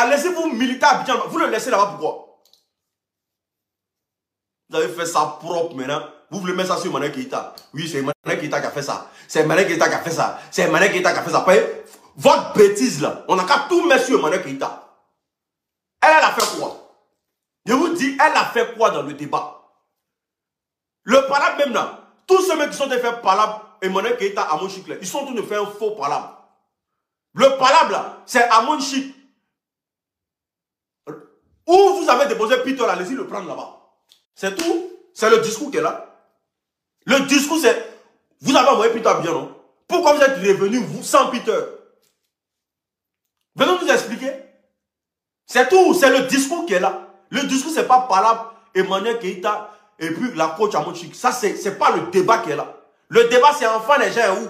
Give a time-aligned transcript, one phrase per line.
[0.00, 1.28] allez-y vous militer à Abidjan.
[1.28, 2.40] Vous le laissez là-bas pourquoi?
[4.68, 6.02] Vous avez fait ça propre maintenant.
[6.30, 7.54] Vous voulez mettre ça sur Mané Keita.
[7.74, 9.10] Oui, c'est Mané Keita qui a fait ça.
[9.26, 10.38] C'est Mané Keita qui a fait ça.
[10.50, 11.44] C'est Mané Keita qui a fait ça.
[12.16, 14.88] Votre bêtise là, on n'a qu'à tout mettre sur Mané Keita.
[16.02, 16.76] Elle, elle a fait quoi?
[17.66, 19.60] Je vous dis, elle a fait quoi dans le débat?
[21.02, 25.06] Le palabre même là, tous ceux qui sont fait palabre, Emmanuel Keita, Amon Chic, ils
[25.06, 26.38] sont en train de faire faux palabre.
[27.34, 29.16] Le palabre là, c'est Amon Chic.
[32.10, 33.78] Avez déposé Peter, allez-y le prendre là-bas.
[34.34, 34.90] C'est tout.
[35.14, 36.06] C'est le discours qui est là.
[37.06, 37.88] Le discours, c'est
[38.40, 39.54] vous avez envoyé Peter bien, non?
[39.86, 41.58] Pourquoi vous êtes revenu, vous, sans Peter?
[43.54, 44.32] Venez nous expliquer.
[45.46, 45.94] C'est tout.
[45.94, 47.08] C'est le discours qui est là.
[47.30, 51.14] Le discours, c'est pas palabre, Emmanuel Keita et puis la coach Amonchik.
[51.14, 52.74] Ça, c'est pas le débat qui est là.
[53.08, 54.48] Le débat, c'est enfin les gens où?